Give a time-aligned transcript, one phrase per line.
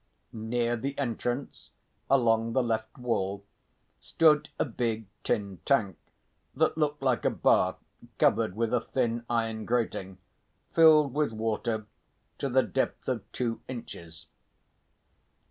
[0.33, 1.69] Near the entrance,
[2.09, 3.45] along the left wall
[3.99, 5.95] stood a big tin tank
[6.55, 7.75] that looked like a bath
[8.17, 10.17] covered with a thin iron grating,
[10.73, 11.85] filled with water
[12.39, 14.25] to the depth of two inches.